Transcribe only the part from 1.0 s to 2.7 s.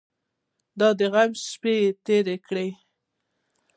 غم شپې یې تېرې کړې.